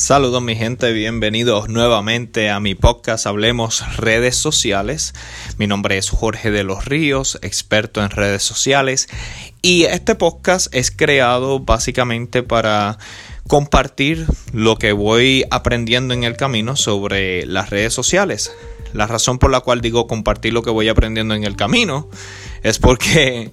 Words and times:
Saludos 0.00 0.40
mi 0.40 0.56
gente, 0.56 0.92
bienvenidos 0.92 1.68
nuevamente 1.68 2.48
a 2.48 2.58
mi 2.58 2.74
podcast 2.74 3.26
Hablemos 3.26 3.98
redes 3.98 4.34
sociales. 4.34 5.12
Mi 5.58 5.66
nombre 5.66 5.98
es 5.98 6.08
Jorge 6.08 6.50
de 6.50 6.64
los 6.64 6.86
Ríos, 6.86 7.38
experto 7.42 8.02
en 8.02 8.08
redes 8.08 8.42
sociales 8.42 9.08
y 9.60 9.84
este 9.84 10.14
podcast 10.14 10.74
es 10.74 10.90
creado 10.90 11.60
básicamente 11.60 12.42
para 12.42 12.96
compartir 13.46 14.24
lo 14.54 14.76
que 14.76 14.92
voy 14.92 15.44
aprendiendo 15.50 16.14
en 16.14 16.24
el 16.24 16.34
camino 16.34 16.76
sobre 16.76 17.44
las 17.44 17.68
redes 17.68 17.92
sociales. 17.92 18.50
La 18.94 19.06
razón 19.06 19.38
por 19.38 19.50
la 19.50 19.60
cual 19.60 19.82
digo 19.82 20.06
compartir 20.06 20.54
lo 20.54 20.62
que 20.62 20.70
voy 20.70 20.88
aprendiendo 20.88 21.34
en 21.34 21.44
el 21.44 21.56
camino 21.56 22.08
es 22.62 22.78
porque 22.78 23.52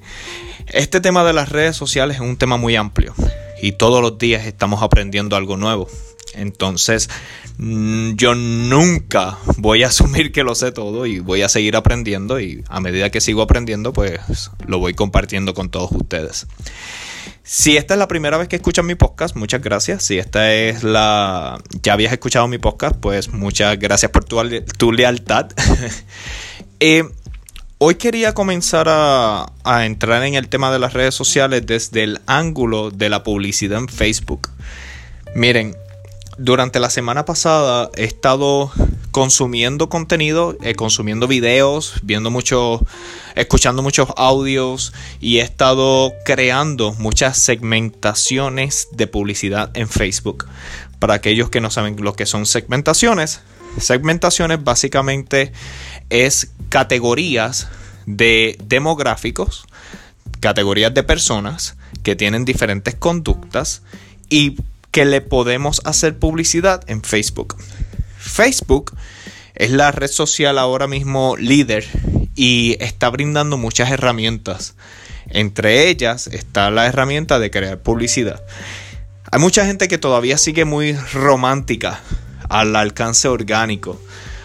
este 0.68 1.02
tema 1.02 1.26
de 1.26 1.34
las 1.34 1.50
redes 1.50 1.76
sociales 1.76 2.16
es 2.16 2.22
un 2.22 2.38
tema 2.38 2.56
muy 2.56 2.78
amplio 2.78 3.14
y 3.62 3.74
todos 3.74 4.02
los 4.02 4.18
días 4.18 4.46
estamos 4.46 4.82
aprendiendo 4.82 5.36
algo 5.36 5.58
nuevo. 5.58 5.90
Entonces, 6.34 7.10
mm, 7.58 8.14
yo 8.16 8.36
nunca 8.36 9.38
voy 9.58 9.84
a 9.84 9.88
asumir 9.88 10.32
que 10.32 10.44
lo 10.44 10.56
sé 10.56 10.72
todo 10.72 11.06
y 11.06 11.20
voy 11.20 11.42
a 11.42 11.50
seguir 11.50 11.76
aprendiendo 11.76 12.40
y 12.40 12.64
a 12.70 12.80
medida 12.80 13.10
que 13.10 13.22
sigo 13.22 13.42
aprendiendo, 13.42 13.94
pues 13.94 14.52
lo 14.66 14.80
voy 14.80 14.94
compartiendo 14.94 15.54
con 15.54 15.70
todos 15.70 15.92
ustedes. 15.92 16.48
Si 17.44 17.78
esta 17.78 17.94
es 17.94 17.98
la 17.98 18.10
primera 18.10 18.38
vez 18.38 18.50
que 18.50 18.58
escuchan 18.58 18.86
mi 18.86 18.96
podcast, 18.96 19.38
muchas 19.38 19.62
gracias. 19.62 20.04
Si 20.04 20.20
esta 20.20 20.54
es 20.54 20.84
la... 20.84 21.58
ya 21.82 21.94
habías 21.94 22.12
escuchado 22.12 22.46
mi 22.50 22.58
podcast, 22.58 22.98
pues 22.98 23.32
muchas 23.32 23.80
gracias 23.80 24.12
por 24.12 24.26
tu, 24.26 24.92
lealtad. 24.92 25.48
Eh, 26.80 27.04
hoy 27.80 27.96
quería 27.96 28.36
comenzar 28.36 28.86
a, 28.88 29.52
a 29.64 29.86
entrar 29.88 30.22
en 30.22 30.36
el 30.36 30.48
tema 30.48 30.72
de 30.72 30.78
las 30.78 30.94
redes 30.94 31.16
sociales 31.16 31.66
desde 31.66 32.04
el 32.04 32.22
ángulo 32.28 32.92
de 32.92 33.10
la 33.10 33.24
publicidad 33.24 33.80
en 33.80 33.88
Facebook. 33.88 34.50
Miren, 35.34 35.76
durante 36.38 36.80
la 36.80 36.90
semana 36.90 37.26
pasada 37.26 37.90
he 37.96 38.04
estado 38.04 38.72
consumiendo 39.12 39.90
contenido, 39.90 40.56
eh, 40.62 40.76
consumiendo 40.76 41.28
videos, 41.28 41.96
viendo 42.04 42.30
mucho, 42.30 42.86
escuchando 43.36 43.82
muchos 43.82 44.10
audios 44.16 44.94
y 45.20 45.40
he 45.40 45.42
estado 45.42 46.14
creando 46.24 46.94
muchas 46.94 47.40
segmentaciones 47.40 48.90
de 48.92 49.08
publicidad 49.08 49.72
en 49.76 49.90
Facebook. 49.90 50.46
Para 51.00 51.16
aquellos 51.16 51.50
que 51.50 51.62
no 51.62 51.72
saben 51.72 51.96
lo 52.00 52.14
que 52.14 52.26
son 52.26 52.46
segmentaciones, 52.46 53.42
segmentaciones 53.80 54.64
básicamente 54.64 55.52
es 56.10 56.52
categorías 56.70 57.68
de 58.06 58.58
demográficos, 58.64 59.66
categorías 60.40 60.94
de 60.94 61.04
personas 61.04 61.76
que 62.04 62.16
tienen 62.16 62.46
diferentes 62.46 62.96
conductas 62.96 63.82
y 64.30 64.58
que 64.98 65.06
le 65.06 65.22
podemos 65.22 65.80
hacer 65.86 66.18
publicidad 66.18 66.84
en 66.88 67.04
Facebook. 67.04 67.56
Facebook 68.18 68.98
es 69.54 69.70
la 69.70 69.92
red 69.92 70.08
social 70.08 70.58
ahora 70.58 70.88
mismo 70.88 71.38
líder 71.38 71.86
y 72.34 72.78
está 72.80 73.12
brindando 73.12 73.58
muchas 73.58 73.92
herramientas. 73.92 74.74
Entre 75.30 75.90
ellas 75.90 76.26
está 76.26 76.72
la 76.72 76.88
herramienta 76.88 77.38
de 77.38 77.52
crear 77.52 77.78
publicidad. 77.78 78.42
Hay 79.32 79.40
mucha 79.40 79.68
gente 79.68 79.88
que 79.88 80.00
todavía 80.00 80.40
sigue 80.40 80.66
muy 80.66 80.94
romántica 81.14 82.00
al 82.50 82.76
alcance 82.76 83.28
orgánico, 83.28 84.02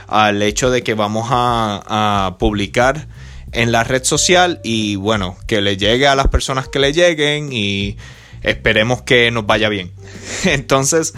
al 0.06 0.42
hecho 0.42 0.68
de 0.68 0.82
que 0.82 0.92
vamos 0.92 1.28
a, 1.30 2.26
a 2.26 2.36
publicar 2.36 3.08
en 3.52 3.72
la 3.72 3.84
red 3.84 4.04
social 4.04 4.60
y 4.62 4.96
bueno, 4.96 5.38
que 5.46 5.62
le 5.62 5.78
llegue 5.78 6.08
a 6.08 6.14
las 6.14 6.28
personas 6.28 6.68
que 6.68 6.78
le 6.78 6.92
lleguen 6.92 7.54
y 7.54 7.96
esperemos 8.42 9.02
que 9.02 9.30
nos 9.30 9.46
vaya 9.46 9.68
bien. 9.68 9.92
Entonces, 10.44 11.14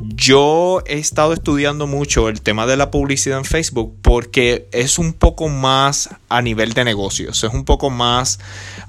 yo 0.00 0.82
he 0.86 0.98
estado 0.98 1.32
estudiando 1.32 1.86
mucho 1.86 2.28
el 2.28 2.40
tema 2.40 2.66
de 2.66 2.76
la 2.76 2.90
publicidad 2.90 3.38
en 3.38 3.44
Facebook 3.44 3.96
porque 4.00 4.68
es 4.70 4.98
un 4.98 5.12
poco 5.12 5.48
más 5.48 6.10
a 6.28 6.40
nivel 6.40 6.72
de 6.72 6.84
negocios, 6.84 7.42
es 7.42 7.52
un 7.52 7.64
poco 7.64 7.90
más 7.90 8.38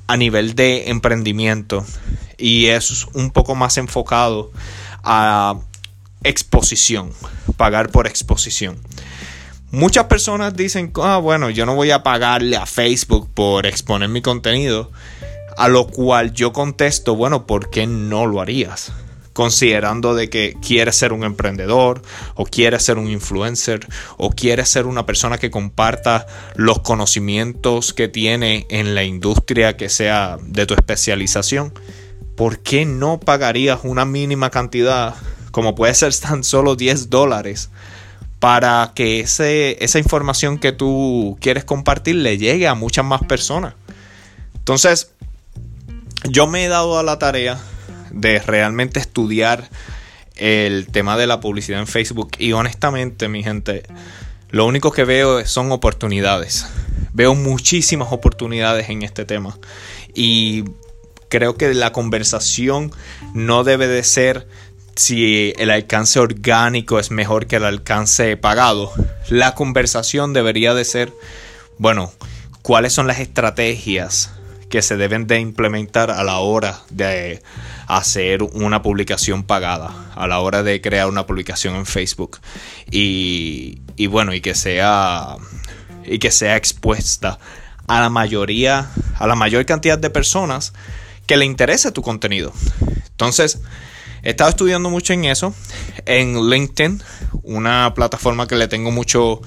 a 0.08 0.18
nivel 0.18 0.54
de 0.54 0.90
emprendimiento 0.90 1.84
y 2.38 2.68
es 2.68 3.08
un 3.14 3.32
poco 3.32 3.56
más 3.56 3.78
enfocado 3.78 4.52
a 5.04 5.60
exposición, 6.24 7.12
pagar 7.58 7.90
por 7.90 8.06
exposición. 8.06 8.78
Muchas 9.72 10.06
personas 10.06 10.56
dicen, 10.56 10.92
ah, 11.02 11.18
bueno, 11.18 11.50
yo 11.50 11.66
no 11.66 11.76
voy 11.76 11.92
a 11.92 12.02
pagarle 12.02 12.58
a 12.58 12.66
Facebook 12.66 13.30
por 13.34 13.66
exponer 13.68 14.10
mi 14.10 14.22
contenido. 14.22 14.92
A 15.60 15.68
lo 15.68 15.88
cual 15.88 16.32
yo 16.32 16.54
contesto, 16.54 17.18
bueno, 17.18 17.46
¿por 17.46 17.70
qué 17.70 17.86
no 17.86 18.26
lo 18.26 18.40
harías? 18.40 18.94
Considerando 19.34 20.16
de 20.16 20.30
que 20.30 20.56
quieres 20.66 20.96
ser 20.96 21.12
un 21.12 21.26
emprendedor 21.26 22.02
o 22.36 22.46
quieres 22.46 22.84
ser 22.84 22.98
un 22.98 23.10
influencer 23.10 23.86
o 24.16 24.30
quieres 24.30 24.70
ser 24.70 24.86
una 24.86 25.06
persona 25.06 25.38
que 25.38 25.52
comparta 25.52 26.26
los 26.56 26.80
conocimientos 26.80 27.94
que 27.94 28.08
tiene 28.08 28.68
en 28.70 28.96
la 28.96 29.04
industria 29.04 29.76
que 29.76 29.90
sea 29.90 30.38
de 30.42 30.66
tu 30.66 30.76
especialización, 30.76 31.74
¿por 32.38 32.60
qué 32.60 32.86
no 32.86 33.20
pagarías 33.20 33.82
una 33.84 34.06
mínima 34.06 34.52
cantidad, 34.52 35.14
como 35.52 35.76
puede 35.76 35.94
ser 35.94 36.16
tan 36.16 36.46
solo 36.46 36.78
10 36.78 37.10
dólares, 37.10 37.70
para 38.40 38.94
que 38.96 39.20
ese, 39.20 39.84
esa 39.84 40.00
información 40.00 40.58
que 40.58 40.72
tú 40.72 41.38
quieres 41.42 41.66
compartir 41.66 42.16
le 42.16 42.38
llegue 42.38 42.66
a 42.70 42.76
muchas 42.76 43.04
más 43.04 43.26
personas? 43.26 43.74
Entonces, 44.56 45.12
yo 46.24 46.48
me 46.48 46.66
he 46.66 46.68
dado 46.68 47.00
a 47.00 47.04
la 47.04 47.20
tarea 47.20 47.60
de 48.12 48.40
realmente 48.40 49.00
estudiar 49.00 49.70
el 50.36 50.88
tema 50.88 51.18
de 51.18 51.28
la 51.28 51.40
publicidad 51.40 51.80
en 51.80 51.88
Facebook 51.88 52.32
y 52.40 52.54
honestamente 52.54 53.28
mi 53.28 53.44
gente 53.44 53.84
lo 54.50 54.66
único 54.66 54.92
que 54.92 55.04
veo 55.04 55.46
son 55.46 55.72
oportunidades. 55.72 56.66
Veo 57.14 57.36
muchísimas 57.36 58.12
oportunidades 58.12 58.90
en 58.90 59.04
este 59.04 59.26
tema 59.26 59.58
y 60.16 60.64
creo 61.30 61.56
que 61.56 61.74
la 61.74 61.92
conversación 61.92 62.92
no 63.34 63.64
debe 63.64 63.88
de 63.88 64.04
ser 64.04 64.48
si 64.96 65.54
el 65.58 65.70
alcance 65.70 66.20
orgánico 66.20 67.00
es 67.00 67.12
mejor 67.12 67.48
que 67.48 67.58
el 67.58 67.66
alcance 67.66 68.36
pagado. 68.38 68.92
La 69.30 69.56
conversación 69.56 70.34
debería 70.34 70.74
de 70.74 70.86
ser 70.86 71.14
bueno 71.78 72.12
cuáles 72.62 72.94
son 72.94 73.08
las 73.08 73.20
estrategias 73.20 74.32
que 74.70 74.82
se 74.82 74.98
deben 74.98 75.28
de 75.28 75.40
implementar 75.40 76.12
a 76.12 76.24
la 76.24 76.38
hora 76.40 76.82
de 76.90 77.42
hacer 77.88 78.44
una 78.44 78.82
publicación 78.82 79.44
pagada, 79.44 80.12
a 80.16 80.28
la 80.28 80.40
hora 80.40 80.64
de 80.64 80.80
crear 80.80 81.08
una 81.08 81.26
publicación 81.26 81.76
en 81.76 81.86
Facebook 81.86 82.40
y, 82.92 83.80
y 83.96 84.08
bueno, 84.08 84.34
y 84.34 84.42
que 84.42 84.56
sea 84.56 85.36
y 86.06 86.20
que 86.20 86.32
sea 86.32 86.56
expuesta 86.56 87.40
a 87.88 88.00
la 88.02 88.10
mayoría, 88.10 88.90
a 89.18 89.28
la 89.28 89.36
mayor 89.36 89.66
cantidad 89.66 89.98
de 89.98 90.10
personas 90.10 90.74
que 91.26 91.38
le 91.38 91.46
interese 91.46 91.92
tu 91.92 92.02
contenido. 92.02 92.54
Entonces, 93.12 93.60
he 94.24 94.32
estado 94.32 94.50
estudiando 94.50 94.90
mucho 94.90 95.14
en 95.14 95.26
eso, 95.26 95.54
en 96.06 96.50
LinkedIn, 96.50 97.02
una 97.44 97.94
plataforma 97.94 98.48
que 98.48 98.56
le 98.56 98.68
tengo 98.68 98.92
mucho, 98.92 99.42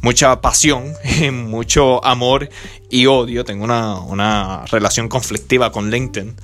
mucha 0.00 0.40
pasión, 0.40 0.92
mucho 1.32 2.04
amor 2.04 2.48
y 2.90 3.06
odio. 3.06 3.44
Tengo 3.44 3.64
una, 3.64 4.64
relación 4.66 5.08
conflictiva 5.08 5.72
con 5.72 5.90
LinkedIn. 5.90 6.36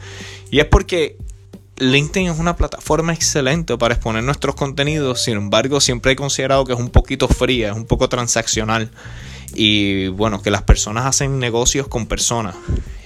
Y 0.50 0.60
es 0.60 0.66
porque 0.66 1.16
LinkedIn 1.78 2.30
es 2.30 2.38
una 2.38 2.56
plataforma 2.56 3.12
excelente 3.12 3.76
para 3.76 3.94
exponer 3.94 4.22
nuestros 4.22 4.54
contenidos, 4.54 5.22
sin 5.22 5.36
embargo 5.36 5.80
siempre 5.80 6.12
he 6.12 6.16
considerado 6.16 6.64
que 6.64 6.72
es 6.72 6.78
un 6.78 6.90
poquito 6.90 7.26
fría, 7.26 7.70
es 7.70 7.76
un 7.76 7.86
poco 7.86 8.08
transaccional 8.08 8.90
y 9.54 10.08
bueno, 10.08 10.40
que 10.40 10.50
las 10.50 10.62
personas 10.62 11.06
hacen 11.06 11.38
negocios 11.38 11.88
con 11.88 12.06
personas. 12.06 12.54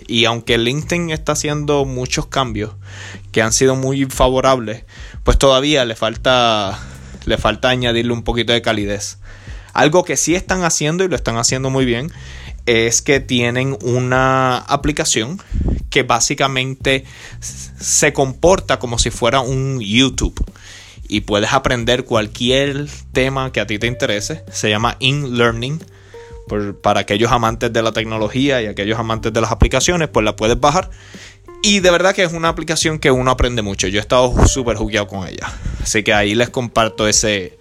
Y 0.09 0.25
aunque 0.25 0.59
LinkedIn 0.59 1.11
está 1.11 1.33
haciendo 1.33 1.85
muchos 1.85 2.27
cambios 2.27 2.73
que 3.31 3.43
han 3.43 3.53
sido 3.53 3.77
muy 3.77 4.07
favorables, 4.07 4.85
pues 5.23 5.39
todavía 5.39 5.85
le 5.85 5.95
falta 5.95 6.77
le 7.27 7.39
falta 7.39 7.69
añadirle 7.69 8.13
un 8.13 8.23
poquito 8.23 8.53
de 8.53 8.63
calidez. 8.63 9.19
Algo 9.75 10.03
que 10.03 10.17
sí 10.17 10.35
están 10.35 10.65
haciendo 10.65 11.05
y 11.05 11.09
lo 11.09 11.15
están 11.15 11.37
haciendo 11.37 11.71
muy 11.71 11.85
bien 11.85 12.11
es 12.67 13.01
que 13.03 13.21
tienen 13.21 13.77
una 13.83 14.59
aplicación 14.59 15.41
que 15.91 16.03
básicamente 16.03 17.05
se 17.41 18.13
comporta 18.13 18.79
como 18.79 18.99
si 18.99 19.11
fuera 19.11 19.41
un 19.41 19.81
YouTube 19.81 20.45
y 21.09 21.23
puedes 21.23 21.53
aprender 21.53 22.05
cualquier 22.05 22.87
tema 23.13 23.53
que 23.53 23.61
a 23.61 23.67
ti 23.67 23.79
te 23.79 23.87
interese. 23.87 24.45
Se 24.53 24.69
llama 24.69 24.97
InLearning. 25.01 25.81
Para 26.81 27.01
aquellos 27.01 27.31
amantes 27.31 27.73
de 27.73 27.83
la 27.83 27.93
tecnología 27.93 28.63
y 28.63 28.67
aquellos 28.67 28.99
amantes 28.99 29.33
de 29.33 29.41
las 29.41 29.53
aplicaciones, 29.53 30.09
pues 30.09 30.25
la 30.25 30.37
puedes 30.37 30.59
bajar. 30.59 30.91
Y 31.63 31.81
de 31.81 31.91
verdad 31.91 32.15
que 32.15 32.23
es 32.23 32.33
una 32.33 32.49
aplicación 32.49 32.99
que 32.99 33.11
uno 33.11 33.31
aprende 33.31 33.63
mucho. 33.63 33.89
Yo 33.89 33.99
he 33.99 34.01
estado 34.01 34.47
súper 34.47 34.77
jugueado 34.77 35.07
con 35.07 35.27
ella. 35.27 35.53
Así 35.83 36.03
que 36.03 36.15
ahí 36.15 36.35
les 36.35 36.51
comparto 36.51 37.09
ese, 37.09 37.59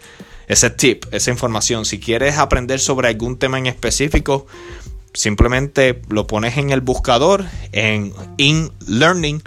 ese 0.48 0.70
tip, 0.70 1.06
esa 1.12 1.32
información. 1.32 1.86
Si 1.86 2.00
quieres 2.00 2.38
aprender 2.38 2.80
sobre 2.80 3.08
algún 3.08 3.38
tema 3.38 3.58
en 3.58 3.66
específico, 3.66 4.46
simplemente 5.14 6.02
lo 6.10 6.28
pones 6.28 6.58
en 6.58 6.70
el 6.70 6.82
buscador, 6.82 7.46
en 7.72 8.14
InLearning, 8.38 9.42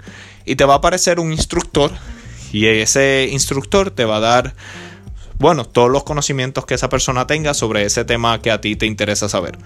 y 0.45 0.55
te 0.55 0.65
va 0.65 0.73
a 0.75 0.77
aparecer 0.77 1.19
un 1.19 1.31
instructor 1.31 1.91
Y 2.51 2.65
ese 2.65 3.29
instructor 3.31 3.91
te 3.91 4.03
va 4.03 4.17
a 4.17 4.19
dar, 4.19 4.55
bueno, 5.41 5.65
todos 5.65 5.89
los 5.89 6.03
conocimientos 6.03 6.67
que 6.67 6.75
esa 6.75 6.87
persona 6.87 7.25
tenga 7.25 7.55
sobre 7.55 7.83
ese 7.83 8.05
tema 8.05 8.39
que 8.43 8.51
a 8.51 8.61
ti 8.61 8.75
te 8.75 8.85
interesa 8.85 9.27
saber. 9.27 9.57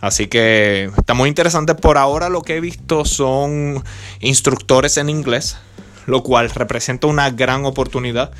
Así 0.00 0.26
que 0.26 0.90
está 0.96 1.12
muy 1.12 1.28
interesante. 1.28 1.74
Por 1.74 1.98
ahora 1.98 2.30
lo 2.30 2.40
que 2.40 2.56
he 2.56 2.60
visto 2.60 3.04
son 3.04 3.84
instructores 4.20 4.96
en 4.96 5.10
inglés, 5.10 5.58
lo 6.06 6.22
cual 6.22 6.48
representa 6.48 7.08
una 7.08 7.28
gran 7.28 7.66
oportunidad 7.66 8.32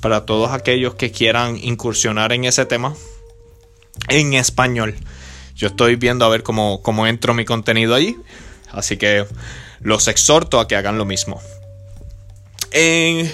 para 0.00 0.24
todos 0.24 0.52
aquellos 0.52 0.94
que 0.94 1.10
quieran 1.10 1.58
incursionar 1.60 2.32
en 2.32 2.44
ese 2.44 2.64
tema 2.64 2.94
en 4.08 4.34
español. 4.34 4.94
Yo 5.56 5.66
estoy 5.66 5.96
viendo 5.96 6.24
a 6.24 6.28
ver 6.28 6.44
cómo, 6.44 6.80
cómo 6.80 7.08
entro 7.08 7.34
mi 7.34 7.44
contenido 7.44 7.96
allí. 7.96 8.16
Así 8.70 8.96
que 8.96 9.26
los 9.80 10.06
exhorto 10.06 10.60
a 10.60 10.68
que 10.68 10.76
hagan 10.76 10.96
lo 10.96 11.04
mismo. 11.04 11.42
En, 12.70 13.30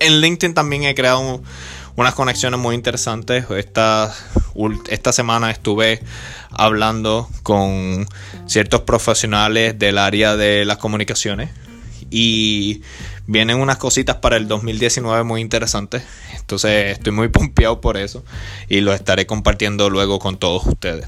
en 0.00 0.20
LinkedIn 0.20 0.52
también 0.52 0.82
he 0.82 0.96
creado 0.96 1.40
unas 1.96 2.14
conexiones 2.14 2.60
muy 2.60 2.74
interesantes. 2.74 3.46
Esta, 3.50 4.14
esta 4.88 5.12
semana 5.12 5.50
estuve 5.50 6.00
hablando 6.50 7.28
con 7.42 8.06
ciertos 8.46 8.82
profesionales 8.82 9.78
del 9.78 9.98
área 9.98 10.36
de 10.36 10.64
las 10.64 10.78
comunicaciones 10.78 11.50
y 12.10 12.82
vienen 13.26 13.58
unas 13.58 13.78
cositas 13.78 14.16
para 14.16 14.36
el 14.36 14.48
2019 14.48 15.24
muy 15.24 15.40
interesantes. 15.40 16.02
Entonces 16.36 16.92
estoy 16.92 17.12
muy 17.12 17.28
pompeado 17.30 17.80
por 17.80 17.96
eso 17.96 18.24
y 18.68 18.80
lo 18.80 18.92
estaré 18.92 19.26
compartiendo 19.26 19.90
luego 19.90 20.18
con 20.18 20.36
todos 20.36 20.66
ustedes. 20.66 21.06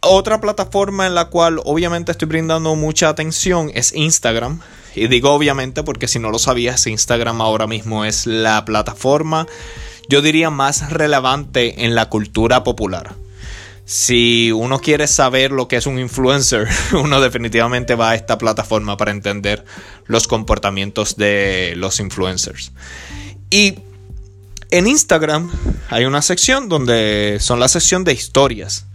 Otra 0.00 0.40
plataforma 0.40 1.06
en 1.06 1.14
la 1.14 1.26
cual 1.26 1.60
obviamente 1.64 2.12
estoy 2.12 2.28
brindando 2.28 2.74
mucha 2.74 3.08
atención 3.08 3.70
es 3.74 3.94
Instagram. 3.94 4.60
Y 4.94 5.08
digo 5.08 5.32
obviamente 5.32 5.82
porque 5.82 6.08
si 6.08 6.18
no 6.18 6.30
lo 6.30 6.38
sabías, 6.38 6.86
Instagram 6.86 7.40
ahora 7.40 7.66
mismo 7.66 8.04
es 8.04 8.26
la 8.26 8.64
plataforma, 8.64 9.46
yo 10.08 10.22
diría, 10.22 10.50
más 10.50 10.90
relevante 10.90 11.84
en 11.84 11.94
la 11.94 12.08
cultura 12.08 12.64
popular. 12.64 13.14
Si 13.86 14.50
uno 14.50 14.78
quiere 14.78 15.06
saber 15.06 15.52
lo 15.52 15.68
que 15.68 15.76
es 15.76 15.86
un 15.86 15.98
influencer, 15.98 16.68
uno 16.92 17.20
definitivamente 17.20 17.94
va 17.94 18.10
a 18.10 18.14
esta 18.14 18.38
plataforma 18.38 18.96
para 18.96 19.10
entender 19.10 19.64
los 20.06 20.26
comportamientos 20.26 21.16
de 21.16 21.74
los 21.76 22.00
influencers. 22.00 22.72
Y 23.50 23.78
en 24.70 24.86
Instagram 24.86 25.50
hay 25.90 26.04
una 26.04 26.22
sección 26.22 26.68
donde 26.68 27.38
son 27.40 27.60
la 27.60 27.68
sección 27.68 28.04
de 28.04 28.12
historias. 28.12 28.86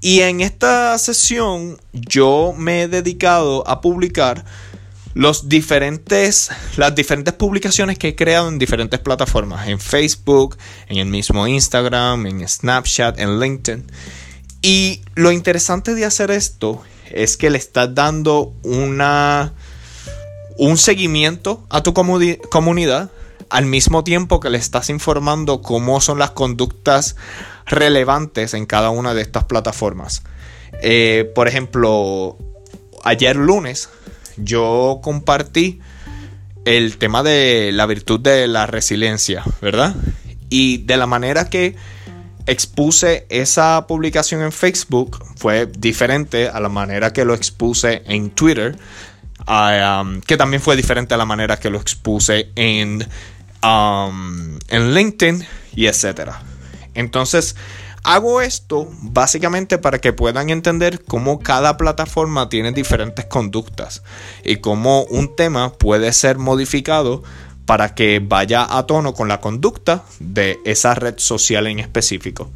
Y 0.00 0.20
en 0.20 0.42
esta 0.42 0.96
sesión 0.98 1.78
yo 1.92 2.54
me 2.56 2.82
he 2.82 2.88
dedicado 2.88 3.66
a 3.66 3.80
publicar 3.80 4.44
los 5.14 5.48
diferentes, 5.48 6.50
las 6.76 6.94
diferentes 6.94 7.34
publicaciones 7.34 7.98
que 7.98 8.08
he 8.08 8.16
creado 8.16 8.48
en 8.48 8.58
diferentes 8.58 8.98
plataformas, 9.00 9.68
en 9.68 9.78
Facebook, 9.78 10.56
en 10.88 10.98
el 10.98 11.06
mismo 11.06 11.46
Instagram, 11.46 12.26
en 12.26 12.46
Snapchat, 12.46 13.18
en 13.18 13.38
LinkedIn. 13.38 13.86
Y 14.60 15.02
lo 15.14 15.30
interesante 15.30 15.94
de 15.94 16.04
hacer 16.04 16.30
esto 16.30 16.82
es 17.10 17.36
que 17.36 17.50
le 17.50 17.58
estás 17.58 17.94
dando 17.94 18.54
una, 18.64 19.52
un 20.58 20.76
seguimiento 20.76 21.64
a 21.70 21.82
tu 21.82 21.94
comunidad 21.94 23.10
al 23.50 23.66
mismo 23.66 24.02
tiempo 24.02 24.40
que 24.40 24.50
le 24.50 24.58
estás 24.58 24.90
informando 24.90 25.62
cómo 25.62 26.00
son 26.00 26.18
las 26.18 26.30
conductas 26.30 27.14
relevantes 27.66 28.52
en 28.54 28.66
cada 28.66 28.90
una 28.90 29.14
de 29.14 29.22
estas 29.22 29.44
plataformas. 29.44 30.22
Eh, 30.82 31.30
por 31.36 31.46
ejemplo, 31.46 32.36
ayer 33.04 33.36
lunes 33.36 33.90
yo 34.36 35.00
compartí 35.02 35.80
el 36.64 36.96
tema 36.96 37.22
de 37.22 37.70
la 37.72 37.86
virtud 37.86 38.20
de 38.20 38.46
la 38.46 38.66
resiliencia, 38.66 39.42
¿verdad? 39.60 39.94
Y 40.48 40.78
de 40.78 40.96
la 40.96 41.06
manera 41.06 41.50
que 41.50 41.76
expuse 42.46 43.26
esa 43.28 43.86
publicación 43.86 44.42
en 44.42 44.52
Facebook 44.52 45.24
fue 45.36 45.66
diferente 45.66 46.48
a 46.48 46.60
la 46.60 46.68
manera 46.68 47.12
que 47.12 47.24
lo 47.24 47.34
expuse 47.34 48.02
en 48.06 48.30
Twitter, 48.30 48.76
um, 49.48 50.20
que 50.20 50.36
también 50.36 50.62
fue 50.62 50.76
diferente 50.76 51.14
a 51.14 51.16
la 51.16 51.24
manera 51.24 51.58
que 51.58 51.70
lo 51.70 51.80
expuse 51.80 52.50
en, 52.54 53.06
um, 53.62 54.58
en 54.68 54.94
LinkedIn 54.94 55.46
y 55.74 55.86
etcétera. 55.86 56.42
Entonces, 56.94 57.56
Hago 58.06 58.42
esto 58.42 58.86
básicamente 59.00 59.78
para 59.78 59.98
que 59.98 60.12
puedan 60.12 60.50
entender 60.50 61.02
cómo 61.04 61.38
cada 61.38 61.78
plataforma 61.78 62.50
tiene 62.50 62.70
diferentes 62.72 63.24
conductas 63.24 64.02
y 64.44 64.56
cómo 64.56 65.04
un 65.04 65.34
tema 65.34 65.72
puede 65.72 66.12
ser 66.12 66.36
modificado 66.36 67.22
para 67.64 67.94
que 67.94 68.20
vaya 68.22 68.66
a 68.68 68.86
tono 68.86 69.14
con 69.14 69.28
la 69.28 69.40
conducta 69.40 70.04
de 70.20 70.58
esa 70.66 70.94
red 70.94 71.14
social 71.16 71.66
en 71.66 71.78
específico. 71.78 72.50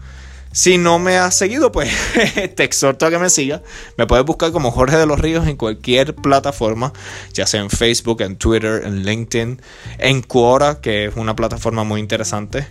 Si 0.52 0.76
no 0.76 0.98
me 0.98 1.16
has 1.16 1.34
seguido, 1.34 1.72
pues 1.72 1.90
te 2.54 2.64
exhorto 2.64 3.06
a 3.06 3.10
que 3.10 3.18
me 3.18 3.30
sigas. 3.30 3.62
Me 3.96 4.06
puedes 4.06 4.26
buscar 4.26 4.52
como 4.52 4.70
Jorge 4.70 4.98
de 4.98 5.06
los 5.06 5.18
Ríos 5.18 5.46
en 5.46 5.56
cualquier 5.56 6.14
plataforma, 6.14 6.92
ya 7.32 7.46
sea 7.46 7.62
en 7.62 7.70
Facebook, 7.70 8.20
en 8.20 8.36
Twitter, 8.36 8.82
en 8.84 9.02
LinkedIn, 9.02 9.62
en 9.96 10.20
Quora, 10.20 10.82
que 10.82 11.06
es 11.06 11.16
una 11.16 11.34
plataforma 11.34 11.84
muy 11.84 12.00
interesante. 12.00 12.66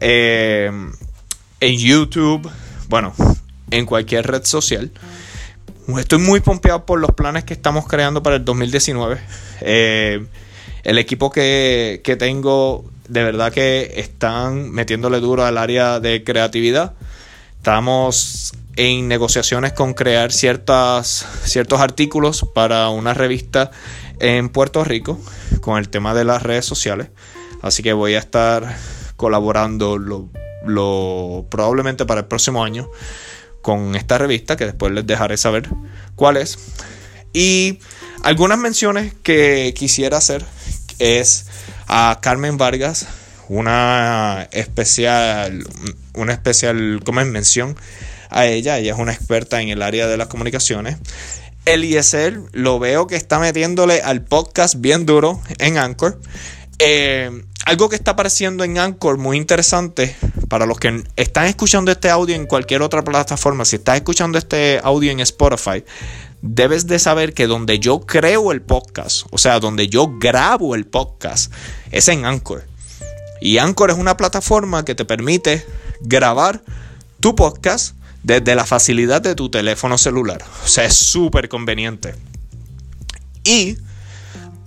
Eh, 0.00 0.70
en 1.62 1.78
YouTube, 1.78 2.50
bueno, 2.88 3.14
en 3.70 3.86
cualquier 3.86 4.26
red 4.26 4.44
social. 4.44 4.90
Estoy 5.96 6.18
muy 6.18 6.40
pompeado 6.40 6.84
por 6.84 6.98
los 6.98 7.12
planes 7.12 7.44
que 7.44 7.54
estamos 7.54 7.86
creando 7.86 8.20
para 8.20 8.36
el 8.36 8.44
2019. 8.44 9.20
Eh, 9.60 10.26
el 10.82 10.98
equipo 10.98 11.30
que, 11.30 12.00
que, 12.02 12.16
tengo, 12.16 12.84
de 13.08 13.22
verdad 13.22 13.52
que 13.52 13.92
están 13.96 14.72
metiéndole 14.72 15.20
duro 15.20 15.44
al 15.44 15.56
área 15.56 16.00
de 16.00 16.24
creatividad. 16.24 16.94
Estamos 17.58 18.54
en 18.74 19.06
negociaciones 19.06 19.72
con 19.72 19.94
crear 19.94 20.32
ciertas, 20.32 21.24
ciertos 21.44 21.80
artículos 21.80 22.44
para 22.52 22.88
una 22.88 23.14
revista 23.14 23.70
en 24.18 24.48
Puerto 24.48 24.82
Rico 24.82 25.20
con 25.60 25.78
el 25.78 25.88
tema 25.90 26.12
de 26.12 26.24
las 26.24 26.42
redes 26.42 26.64
sociales. 26.64 27.10
Así 27.60 27.84
que 27.84 27.92
voy 27.92 28.14
a 28.14 28.18
estar 28.18 28.76
colaborando 29.16 29.96
lo 29.96 30.28
lo, 30.66 31.46
probablemente 31.50 32.06
para 32.06 32.20
el 32.20 32.26
próximo 32.26 32.64
año 32.64 32.90
con 33.62 33.94
esta 33.94 34.18
revista, 34.18 34.56
que 34.56 34.66
después 34.66 34.92
les 34.92 35.06
dejaré 35.06 35.36
saber 35.36 35.68
cuál 36.16 36.36
es. 36.36 36.58
Y 37.32 37.78
algunas 38.22 38.58
menciones 38.58 39.14
que 39.22 39.72
quisiera 39.76 40.18
hacer 40.18 40.44
es 40.98 41.46
a 41.88 42.18
Carmen 42.20 42.58
Vargas, 42.58 43.06
una 43.48 44.48
especial, 44.52 45.64
una 46.14 46.32
especial 46.32 47.00
como 47.04 47.20
es 47.20 47.26
mención 47.26 47.76
a 48.30 48.46
ella, 48.46 48.78
ella 48.78 48.94
es 48.94 48.98
una 48.98 49.12
experta 49.12 49.60
en 49.60 49.68
el 49.68 49.82
área 49.82 50.06
de 50.06 50.16
las 50.16 50.28
comunicaciones. 50.28 50.96
Eliezer, 51.64 52.40
lo 52.52 52.78
veo 52.78 53.06
que 53.06 53.14
está 53.14 53.38
metiéndole 53.38 54.02
al 54.02 54.22
podcast 54.22 54.76
bien 54.78 55.06
duro 55.06 55.40
en 55.58 55.78
Anchor. 55.78 56.20
Eh, 56.78 57.30
algo 57.64 57.88
que 57.88 57.94
está 57.94 58.12
apareciendo 58.12 58.64
en 58.64 58.78
Anchor 58.78 59.18
muy 59.18 59.36
interesante 59.36 60.16
para 60.52 60.66
los 60.66 60.78
que 60.78 61.02
están 61.16 61.46
escuchando 61.46 61.90
este 61.90 62.10
audio 62.10 62.36
en 62.36 62.44
cualquier 62.44 62.82
otra 62.82 63.02
plataforma, 63.02 63.64
si 63.64 63.76
estás 63.76 63.96
escuchando 63.96 64.36
este 64.36 64.82
audio 64.84 65.10
en 65.10 65.20
Spotify, 65.20 65.82
debes 66.42 66.86
de 66.86 66.98
saber 66.98 67.32
que 67.32 67.46
donde 67.46 67.78
yo 67.78 68.00
creo 68.00 68.52
el 68.52 68.60
podcast, 68.60 69.26
o 69.30 69.38
sea, 69.38 69.60
donde 69.60 69.88
yo 69.88 70.18
grabo 70.18 70.74
el 70.74 70.84
podcast, 70.84 71.50
es 71.90 72.08
en 72.08 72.26
Anchor. 72.26 72.66
Y 73.40 73.56
Anchor 73.56 73.92
es 73.92 73.96
una 73.96 74.18
plataforma 74.18 74.84
que 74.84 74.94
te 74.94 75.06
permite 75.06 75.64
grabar 76.02 76.62
tu 77.20 77.34
podcast 77.34 77.96
desde 78.22 78.54
la 78.54 78.66
facilidad 78.66 79.22
de 79.22 79.34
tu 79.34 79.48
teléfono 79.48 79.96
celular. 79.96 80.44
O 80.66 80.68
sea, 80.68 80.84
es 80.84 80.94
súper 80.94 81.48
conveniente. 81.48 82.14
Y 83.42 83.78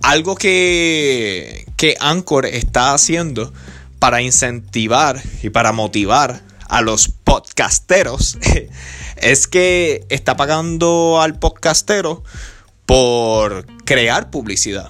algo 0.02 0.36
que, 0.36 1.68
que 1.78 1.96
Anchor 2.00 2.48
está 2.48 2.96
haciendo 2.96 3.54
para 4.00 4.22
incentivar 4.22 5.22
y 5.42 5.50
para 5.50 5.72
motivar 5.72 6.42
a 6.68 6.82
los 6.82 7.10
podcasteros 7.10 8.38
es 9.18 9.48
que 9.48 10.06
está 10.10 10.36
pagando 10.36 11.22
al 11.22 11.38
podcastero 11.40 12.24
por 12.86 13.66
crear 13.86 14.30
publicidad. 14.30 14.90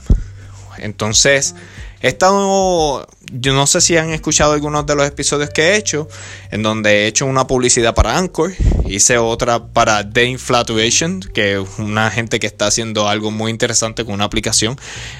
Entonces, 0.77 1.55
he 2.01 2.07
estado, 2.07 3.07
yo 3.31 3.53
no 3.53 3.67
sé 3.67 3.81
si 3.81 3.97
han 3.97 4.11
escuchado 4.11 4.53
algunos 4.53 4.85
de 4.85 4.95
los 4.95 5.07
episodios 5.07 5.49
que 5.49 5.69
he 5.69 5.75
hecho, 5.77 6.07
en 6.51 6.63
donde 6.63 7.03
he 7.03 7.07
hecho 7.07 7.25
una 7.25 7.47
publicidad 7.47 7.95
para 7.95 8.17
Anchor, 8.17 8.53
hice 8.85 9.17
otra 9.17 9.67
para 9.67 10.09
The 10.09 10.25
Inflatuation, 10.25 11.21
que 11.21 11.61
es 11.61 11.67
una 11.79 12.11
gente 12.11 12.39
que 12.39 12.47
está 12.47 12.67
haciendo 12.67 13.07
algo 13.07 13.31
muy 13.31 13.51
interesante 13.51 14.05
con 14.05 14.15
una 14.15 14.25
aplicación, 14.25 14.77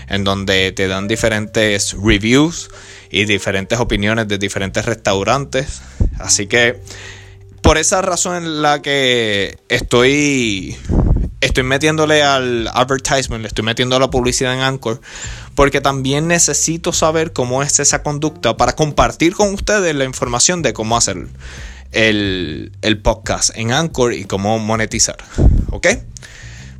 en 0.08 0.24
donde 0.24 0.72
te 0.72 0.88
dan 0.88 1.08
diferentes 1.08 1.96
reviews 2.02 2.70
y 3.10 3.26
diferentes 3.26 3.80
opiniones 3.80 4.28
de 4.28 4.38
diferentes 4.38 4.86
restaurantes. 4.86 5.82
Así 6.20 6.48
que 6.48 6.82
por 7.62 7.78
esa 7.78 8.02
razón 8.02 8.36
en 8.36 8.62
la 8.62 8.82
que 8.82 9.58
estoy 9.70 10.78
estoy 11.42 11.64
metiéndole 11.64 12.24
al 12.24 12.68
advertisement, 12.74 13.42
le 13.42 13.48
estoy 13.48 13.64
metiendo 13.64 14.00
la 14.00 14.10
publicidad 14.10 14.54
en 14.54 14.62
Anchor, 14.62 15.00
porque 15.56 15.82
también 15.82 16.28
necesito 16.28 16.94
saber 16.94 17.34
cómo 17.34 17.64
es 17.64 17.80
esa 17.80 18.04
conducta 18.04 18.58
para 18.58 18.74
compartir 18.74 19.34
con 19.34 19.54
ustedes 19.54 19.96
la 19.96 20.04
información 20.04 20.62
de 20.62 20.74
cómo 20.74 20.98
hacer 20.98 21.28
el, 21.92 22.74
el 22.82 23.02
podcast 23.02 23.52
en 23.56 23.72
Anchor 23.72 24.14
y 24.14 24.26
cómo 24.26 24.60
monetizar. 24.60 25.18
¿Ok? 25.72 25.88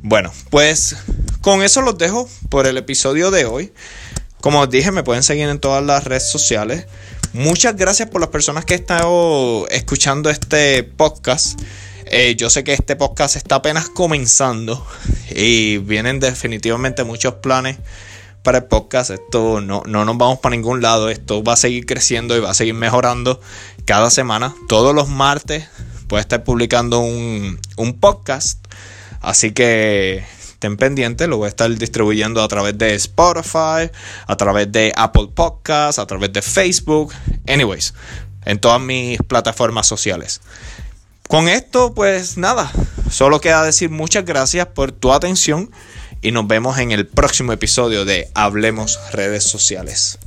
Bueno, 0.02 0.30
pues 0.50 0.94
con 1.40 1.62
eso 1.62 1.80
los 1.80 1.96
dejo 1.96 2.28
por 2.50 2.66
el 2.66 2.76
episodio 2.76 3.30
de 3.30 3.46
hoy. 3.46 3.72
Como 4.42 4.60
os 4.60 4.70
dije, 4.70 4.92
me 4.92 5.02
pueden 5.02 5.22
seguir 5.22 5.48
en 5.48 5.58
todas 5.58 5.82
las 5.82 6.04
redes 6.04 6.28
sociales. 6.28 6.86
Muchas 7.32 7.76
gracias 7.76 8.10
por 8.10 8.20
las 8.20 8.30
personas 8.30 8.64
que 8.64 8.74
han 8.74 8.80
estado 8.80 9.66
escuchando 9.68 10.28
este 10.30 10.84
podcast. 10.84 11.60
Eh, 12.04 12.36
yo 12.36 12.50
sé 12.50 12.62
que 12.62 12.72
este 12.72 12.94
podcast 12.94 13.36
está 13.36 13.56
apenas 13.56 13.88
comenzando 13.88 14.86
y 15.34 15.78
vienen 15.78 16.20
definitivamente 16.20 17.02
muchos 17.02 17.34
planes 17.34 17.78
para 18.46 18.58
el 18.58 18.64
podcast. 18.66 19.10
Esto 19.10 19.60
no, 19.60 19.82
no 19.86 20.04
nos 20.04 20.16
vamos 20.16 20.38
para 20.38 20.54
ningún 20.54 20.80
lado. 20.80 21.10
Esto 21.10 21.42
va 21.42 21.54
a 21.54 21.56
seguir 21.56 21.84
creciendo 21.84 22.36
y 22.36 22.40
va 22.40 22.50
a 22.50 22.54
seguir 22.54 22.74
mejorando 22.74 23.40
cada 23.86 24.08
semana. 24.08 24.54
Todos 24.68 24.94
los 24.94 25.08
martes 25.08 25.66
voy 26.06 26.18
a 26.18 26.20
estar 26.20 26.44
publicando 26.44 27.00
un, 27.00 27.58
un 27.76 27.98
podcast. 27.98 28.64
Así 29.20 29.50
que 29.50 30.24
estén 30.48 30.76
pendientes, 30.76 31.26
lo 31.26 31.38
voy 31.38 31.46
a 31.46 31.48
estar 31.48 31.68
distribuyendo 31.76 32.40
a 32.40 32.46
través 32.46 32.78
de 32.78 32.94
Spotify, 32.94 33.90
a 34.28 34.36
través 34.36 34.70
de 34.70 34.92
Apple 34.94 35.30
Podcasts, 35.34 35.98
a 35.98 36.06
través 36.06 36.32
de 36.32 36.40
Facebook, 36.40 37.12
anyways, 37.48 37.94
en 38.44 38.60
todas 38.60 38.80
mis 38.80 39.18
plataformas 39.26 39.88
sociales. 39.88 40.40
Con 41.26 41.48
esto, 41.48 41.94
pues 41.94 42.38
nada, 42.38 42.70
solo 43.10 43.40
queda 43.40 43.64
decir 43.64 43.90
muchas 43.90 44.24
gracias 44.24 44.68
por 44.68 44.92
tu 44.92 45.12
atención 45.12 45.72
y 46.26 46.32
nos 46.32 46.48
vemos 46.48 46.78
en 46.78 46.90
el 46.90 47.06
próximo 47.06 47.52
episodio 47.52 48.04
de 48.04 48.28
Hablemos 48.34 48.98
redes 49.12 49.44
sociales. 49.44 50.18